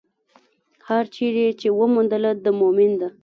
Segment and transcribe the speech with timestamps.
[0.87, 3.09] هره چېرې يې چې وموندله، د مؤمن ده.